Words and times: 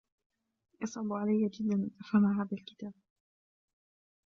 يصعب 0.81 1.13
عليّ 1.13 1.49
جدا 1.49 1.73
أن 1.75 1.89
أفهم 2.01 2.39
هذا 2.41 2.51
الكتاب. 2.57 2.93